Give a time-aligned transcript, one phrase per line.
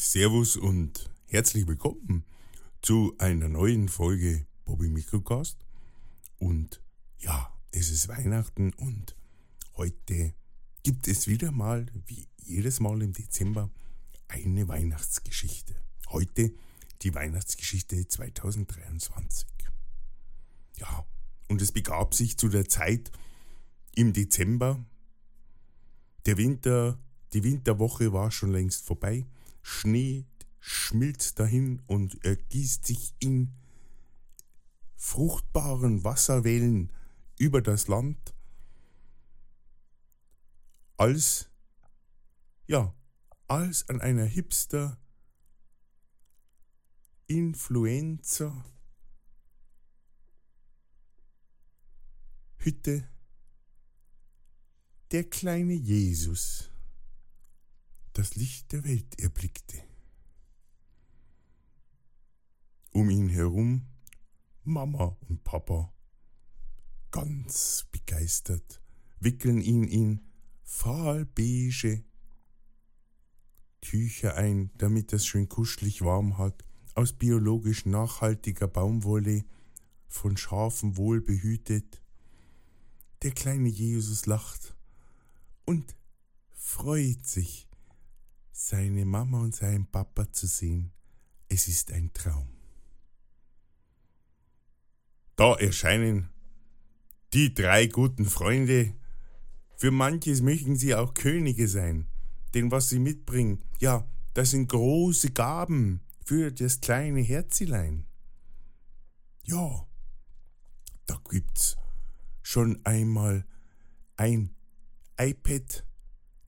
[0.00, 2.24] Servus und herzlich willkommen
[2.82, 5.58] zu einer neuen Folge Bobby Microcast.
[6.38, 6.80] Und
[7.18, 9.16] ja, es ist Weihnachten und
[9.76, 10.34] heute
[10.84, 13.70] gibt es wieder mal, wie jedes Mal im Dezember,
[14.28, 15.74] eine Weihnachtsgeschichte.
[16.10, 16.54] Heute
[17.02, 19.48] die Weihnachtsgeschichte 2023.
[20.76, 21.04] Ja,
[21.48, 23.10] und es begab sich zu der Zeit
[23.96, 24.78] im Dezember.
[26.24, 27.00] Der Winter,
[27.32, 29.26] die Winterwoche war schon längst vorbei
[29.68, 30.26] Schnee
[30.60, 33.52] schmilzt dahin und ergießt sich in
[34.96, 36.90] fruchtbaren Wasserwellen
[37.38, 38.34] über das Land,
[40.96, 41.50] als,
[42.66, 42.94] ja,
[43.46, 44.98] als an einer Hipster
[47.26, 48.64] Influenza
[52.56, 53.06] Hütte
[55.12, 56.70] der kleine Jesus
[58.18, 59.80] das Licht der Welt erblickte.
[62.90, 63.86] Um ihn herum
[64.64, 65.94] Mama und Papa,
[67.12, 68.82] ganz begeistert,
[69.20, 70.26] wickeln ihn in
[70.64, 72.04] fahlbeige
[73.82, 76.64] Tücher ein, damit es schön kuschelig warm hat,
[76.96, 79.44] aus biologisch nachhaltiger Baumwolle,
[80.08, 82.02] von Schafen wohl behütet.
[83.22, 84.76] Der kleine Jesus lacht
[85.66, 85.94] und
[86.50, 87.67] freut sich,
[88.60, 90.90] seine Mama und seinen Papa zu sehen.
[91.48, 92.48] Es ist ein Traum.
[95.36, 96.28] Da erscheinen
[97.32, 98.94] die drei guten Freunde.
[99.76, 102.08] Für manches möchten sie auch Könige sein,
[102.52, 108.06] denn was sie mitbringen, ja, das sind große Gaben für das kleine Herzilein.
[109.44, 109.86] Ja,
[111.06, 111.76] da gibt's
[112.42, 113.46] schon einmal
[114.16, 114.50] ein
[115.16, 115.86] iPad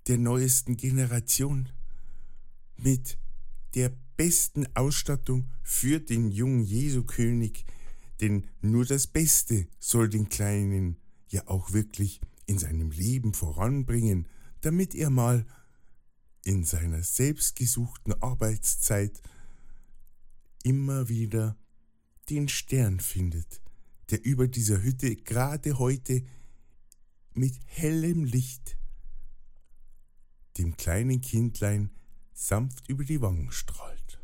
[0.09, 1.69] der neuesten Generation
[2.83, 3.19] mit
[3.75, 7.65] der besten Ausstattung für den jungen Jesu-König,
[8.21, 10.97] denn nur das Beste soll den Kleinen
[11.29, 14.29] ja auch wirklich in seinem Leben voranbringen,
[14.61, 15.47] damit er mal
[16.45, 19.23] in seiner selbstgesuchten Arbeitszeit
[20.63, 21.57] immer wieder
[22.29, 23.63] den Stern findet,
[24.11, 26.23] der über dieser Hütte gerade heute
[27.33, 28.77] mit hellem Licht
[30.59, 31.91] dem kleinen Kindlein
[32.41, 34.19] sanft über die Wangen strahlt.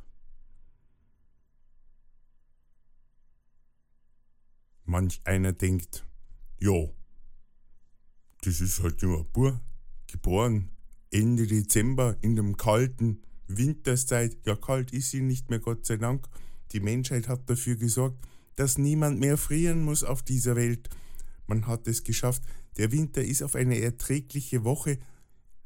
[4.84, 6.06] Manch einer denkt,
[6.58, 6.94] jo,
[8.40, 9.60] das ist halt nur ein Bur,
[10.06, 10.70] geboren
[11.10, 14.38] Ende Dezember in dem kalten Winterszeit.
[14.46, 16.26] Ja, kalt ist sie nicht mehr, Gott sei Dank.
[16.72, 20.88] Die Menschheit hat dafür gesorgt, dass niemand mehr frieren muss auf dieser Welt.
[21.46, 22.42] Man hat es geschafft.
[22.78, 24.98] Der Winter ist auf eine erträgliche Woche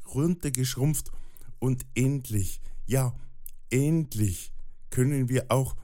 [0.04, 1.12] runtergeschrumpft
[1.60, 3.14] und endlich, ja,
[3.70, 4.52] endlich
[4.90, 5.76] können wir auch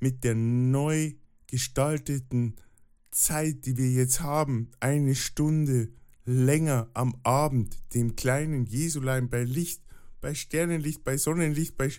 [0.00, 1.12] mit der neu
[1.46, 2.56] gestalteten
[3.10, 5.90] Zeit, die wir jetzt haben, eine Stunde
[6.24, 9.82] länger am Abend dem kleinen Jesulein bei Licht,
[10.20, 11.90] bei Sternenlicht, bei Sonnenlicht, bei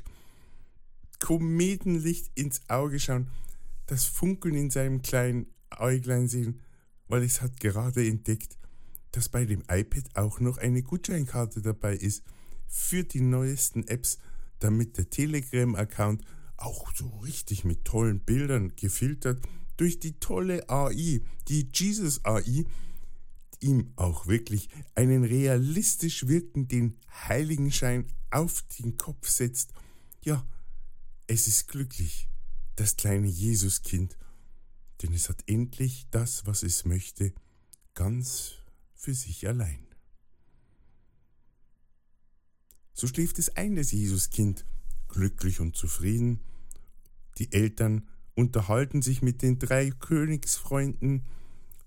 [1.20, 3.30] Kometenlicht ins Auge schauen,
[3.86, 5.48] das Funkeln in seinem kleinen
[5.78, 6.60] Äuglein sehen,
[7.08, 8.58] weil es hat gerade entdeckt,
[9.12, 12.24] dass bei dem iPad auch noch eine Gutscheinkarte dabei ist
[12.68, 14.18] für die neuesten Apps,
[14.60, 16.24] damit der Telegram-Account
[16.58, 19.42] auch so richtig mit tollen Bildern gefiltert
[19.78, 22.66] durch die tolle AI, die Jesus AI,
[23.60, 29.74] ihm auch wirklich einen realistisch wirkenden Heiligenschein auf den Kopf setzt.
[30.24, 30.46] Ja,
[31.28, 32.30] es ist glücklich,
[32.76, 34.18] das kleine Jesuskind,
[35.02, 37.34] denn es hat endlich das, was es möchte,
[37.94, 38.54] ganz
[38.94, 39.85] für sich allein.
[42.96, 44.66] So schläft es ein, das Jesuskind,
[45.10, 46.40] glücklich und zufrieden.
[47.38, 51.26] Die Eltern unterhalten sich mit den drei Königsfreunden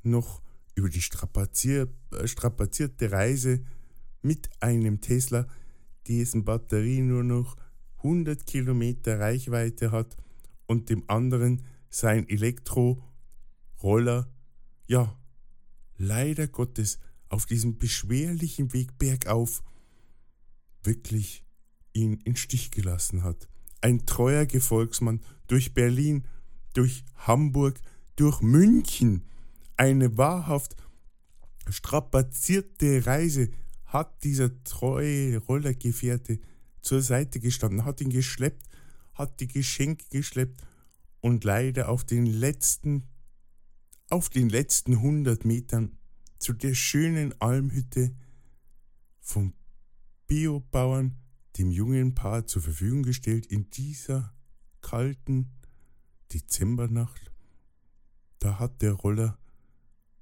[0.03, 0.43] noch
[0.75, 3.65] über die strapazier, äh, strapazierte Reise
[4.21, 5.49] mit einem Tesla,
[6.07, 7.57] dessen Batterie nur noch
[7.99, 10.15] 100 Kilometer Reichweite hat
[10.67, 13.01] und dem anderen sein Elektroroller,
[14.87, 15.19] ja,
[15.97, 16.99] leider Gottes
[17.31, 19.63] auf diesem beschwerlichen Weg bergauf
[20.89, 21.45] wirklich
[21.93, 23.49] ihn in Stich gelassen hat.
[23.81, 26.25] Ein treuer Gefolgsmann durch Berlin,
[26.73, 27.81] durch Hamburg,
[28.17, 29.23] durch München.
[29.77, 30.75] Eine wahrhaft
[31.69, 33.51] strapazierte Reise
[33.85, 36.41] hat dieser treue Rollergefährte
[36.81, 38.67] zur Seite gestanden, hat ihn geschleppt,
[39.15, 40.63] hat die Geschenke geschleppt
[41.21, 43.05] und leider auf den letzten,
[44.09, 45.99] auf den letzten 100 Metern
[46.39, 48.15] zu der schönen Almhütte
[49.21, 49.53] vom
[50.29, 51.17] Biobauern
[51.57, 54.33] dem jungen Paar zur Verfügung gestellt in dieser
[54.81, 55.51] kalten
[56.33, 57.33] Dezembernacht.
[58.39, 59.39] Da hat der Roller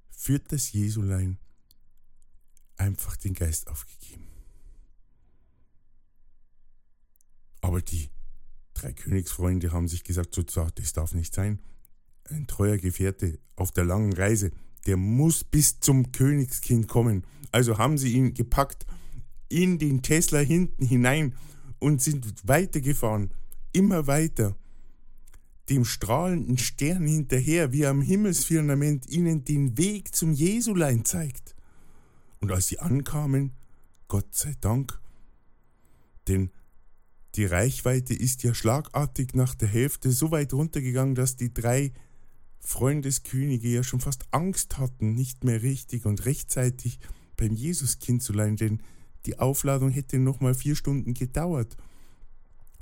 [0.09, 1.37] für das Jesulein
[2.77, 4.27] einfach den Geist aufgegeben.
[7.61, 8.09] Aber die
[8.73, 11.59] drei Königsfreunde haben sich gesagt, so, das darf nicht sein.
[12.29, 14.51] Ein treuer Gefährte auf der langen Reise,
[14.85, 17.25] der muss bis zum Königskind kommen.
[17.51, 18.85] Also haben sie ihn gepackt
[19.49, 21.33] in den Tesla hinten hinein
[21.79, 23.31] und sind weitergefahren,
[23.71, 24.55] immer weiter,
[25.69, 31.55] dem strahlenden Stern hinterher, wie am Himmelsfirmament ihnen den Weg zum Jesulein zeigt.
[32.39, 33.51] Und als sie ankamen,
[34.07, 34.99] Gott sei Dank,
[36.27, 36.51] denn
[37.35, 41.91] die Reichweite ist ja schlagartig nach der Hälfte so weit runtergegangen, dass die drei
[42.59, 46.99] Freundeskönige ja schon fast Angst hatten, nicht mehr richtig und rechtzeitig
[47.35, 48.81] beim Jesuskind zu leihen, denn
[49.27, 51.75] die Aufladung hätte noch mal vier Stunden gedauert.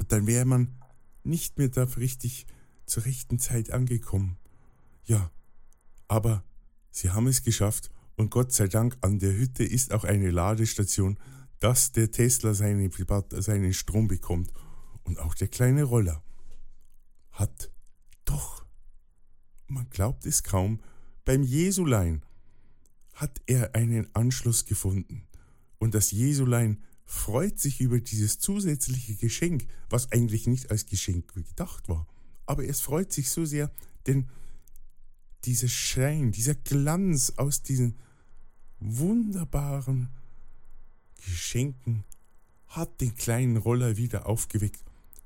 [0.08, 0.76] Dann wäre man
[1.24, 2.46] nicht mehr da richtig
[2.86, 4.38] zur rechten Zeit angekommen.
[5.06, 5.32] Ja,
[6.08, 6.44] aber
[6.92, 11.18] sie haben es geschafft und Gott sei Dank an der Hütte ist auch eine Ladestation,
[11.60, 12.92] dass der Tesla seine,
[13.32, 14.54] seinen Strom bekommt.
[15.04, 16.24] Und auch der kleine Roller
[17.32, 17.72] hat
[18.24, 18.66] doch,
[19.68, 20.80] man glaubt es kaum,
[21.26, 22.24] beim Jesulein
[23.16, 25.28] hat er einen Anschluss gefunden.
[25.78, 31.88] Und das Jesulein freut sich über dieses zusätzliche Geschenk, was eigentlich nicht als Geschenk gedacht
[31.88, 32.08] war.
[32.46, 33.72] Aber es freut sich so sehr,
[34.08, 34.28] denn
[35.46, 37.96] dieser Schein, dieser Glanz aus diesen
[38.80, 40.10] wunderbaren
[41.24, 42.04] Geschenken
[42.68, 44.84] hat den kleinen Roller wieder aufgeweckt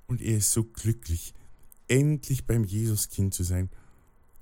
[0.08, 1.34] und er ist so glücklich,
[1.88, 3.70] endlich beim Jesuskind zu sein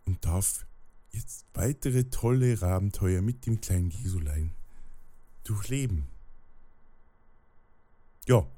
[0.05, 0.65] und darf
[1.11, 4.53] jetzt weitere tolle Abenteuer mit dem kleinen Jesulein
[5.49, 6.07] durchleben.
[8.27, 8.49] Ja,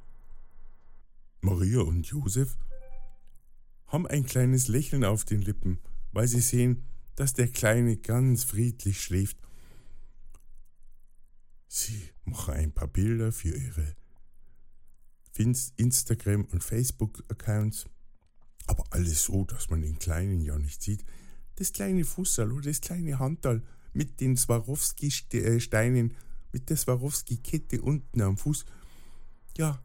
[1.42, 2.58] Maria und Josef
[3.88, 5.80] haben ein kleines Lächeln auf den Lippen,
[6.12, 6.84] weil sie sehen,
[7.16, 9.38] dass der Kleine ganz friedlich schläft.
[11.68, 13.96] Sie machen ein paar Bilder für ihre
[15.78, 17.86] Instagram- und Facebook-Accounts,
[18.68, 21.06] aber alles so, dass man den Kleinen ja nicht sieht.
[21.56, 23.64] Das kleine Fussal oder das kleine Handtal
[23.94, 26.16] mit den Swarovski-Steinen,
[26.52, 28.66] mit der Swarovski-Kette unten am Fuß,
[29.58, 29.84] ja,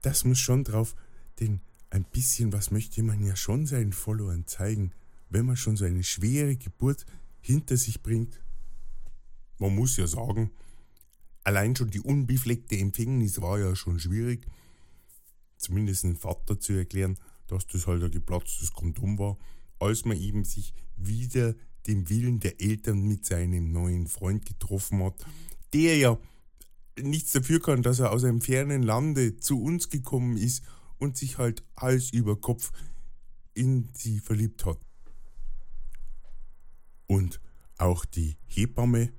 [0.00, 0.94] das muss schon drauf,
[1.40, 1.60] denn
[1.90, 4.92] ein bisschen was möchte man ja schon seinen Followern zeigen,
[5.28, 7.04] wenn man schon so eine schwere Geburt
[7.40, 8.40] hinter sich bringt.
[9.58, 10.50] Man muss ja sagen,
[11.44, 14.46] allein schon die unbefleckte Empfängnis war ja schon schwierig.
[15.56, 19.38] Zumindest dem Vater zu erklären, dass das halt ein geplatztes Kondom war,
[19.78, 21.54] als man eben sich wieder
[21.86, 25.24] dem Willen der Eltern mit seinem neuen Freund getroffen hat,
[25.72, 26.18] der ja
[27.00, 30.62] nichts dafür kann, dass er aus einem fernen Lande zu uns gekommen ist
[30.98, 32.70] und sich halt Hals über Kopf
[33.54, 34.78] in sie verliebt hat.
[37.06, 37.40] Und
[37.78, 39.12] auch die Hebamme,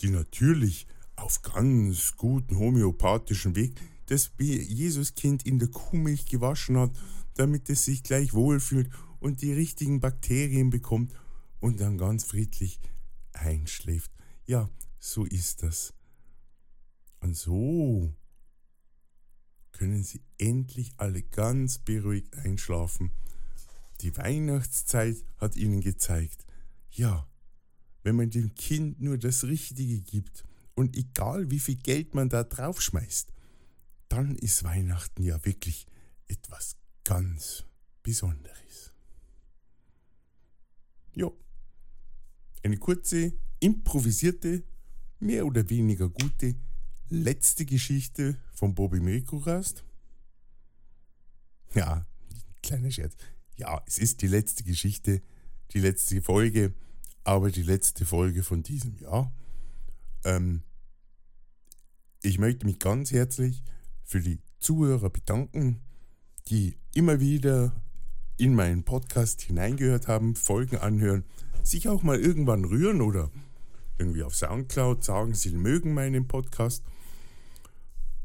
[0.00, 3.74] die natürlich auf ganz guten homöopathischen Weg
[4.06, 6.90] das Jesuskind in der Kuhmilch gewaschen hat,
[7.34, 11.14] damit es sich gleich wohlfühlt und die richtigen Bakterien bekommt
[11.60, 12.80] und dann ganz friedlich
[13.32, 14.10] einschläft.
[14.46, 14.68] Ja,
[14.98, 15.94] so ist das.
[17.20, 18.14] Und so
[19.72, 23.12] können sie endlich alle ganz beruhigt einschlafen.
[24.00, 26.46] Die Weihnachtszeit hat ihnen gezeigt,
[26.90, 27.28] ja,
[28.02, 32.44] wenn man dem Kind nur das Richtige gibt und egal wie viel Geld man da
[32.44, 33.32] draufschmeißt,
[34.08, 35.86] dann ist Weihnachten ja wirklich
[36.26, 37.64] etwas ganz
[38.02, 38.92] Besonderes.
[41.14, 41.30] Ja,
[42.62, 44.64] eine kurze, improvisierte,
[45.18, 46.54] mehr oder weniger gute
[47.10, 49.84] letzte Geschichte von Bobby Mikrokast.
[51.74, 52.06] Ja,
[52.62, 53.14] kleiner Scherz.
[53.56, 55.20] Ja, es ist die letzte Geschichte,
[55.72, 56.72] die letzte Folge,
[57.24, 59.32] aber die letzte Folge von diesem Jahr.
[60.24, 60.62] Ähm,
[62.22, 63.62] ich möchte mich ganz herzlich
[64.04, 65.80] für die Zuhörer bedanken,
[66.48, 67.72] die immer wieder
[68.36, 71.24] in meinen Podcast hineingehört haben, Folgen anhören,
[71.62, 73.30] sich auch mal irgendwann rühren oder
[73.98, 76.84] irgendwie auf Soundcloud sagen, sie mögen meinen Podcast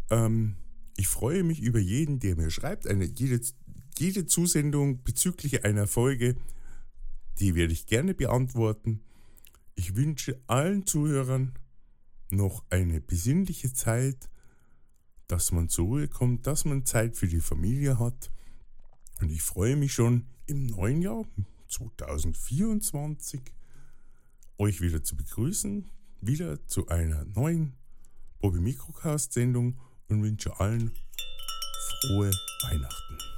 [0.10, 0.56] ähm,
[0.98, 2.88] ich freue mich über jeden, der mir schreibt.
[2.88, 3.42] Eine, jede,
[3.98, 6.36] jede Zusendung bezüglich einer Folge,
[7.40, 9.02] die werde ich gerne beantworten.
[9.76, 11.54] Ich wünsche allen Zuhörern
[12.32, 14.30] noch eine besinnliche Zeit,
[15.28, 18.32] dass man zur Ruhe kommt, dass man Zeit für die Familie hat.
[19.22, 21.26] Und ich freue mich schon im neuen Jahr
[21.68, 23.42] 2024
[24.58, 25.90] euch wieder zu begrüßen,
[26.22, 27.74] wieder zu einer neuen
[28.40, 30.92] Bobby Microcast Sendung und wünsche allen
[32.02, 32.32] frohe
[32.64, 33.35] Weihnachten.